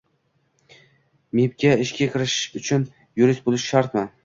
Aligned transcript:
Mibga 1.41 1.75
ishga 1.85 2.09
kirish 2.15 2.39
uchun 2.63 2.89
yurist 3.21 3.47
bo'lish 3.47 3.71
shartmi? 3.75 4.09